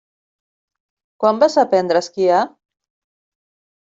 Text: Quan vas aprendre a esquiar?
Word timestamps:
Quan 1.23 1.41
vas 1.43 1.57
aprendre 1.63 1.99
a 2.01 2.05
esquiar? 2.05 2.39